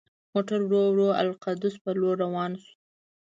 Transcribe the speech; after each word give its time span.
موټر 0.33 0.59
ورو 0.65 0.81
ورو 0.89 1.07
د 1.13 1.17
القدس 1.23 1.73
په 1.83 1.91
لور 1.99 2.15
روان 2.23 2.51
شو. 2.61 2.71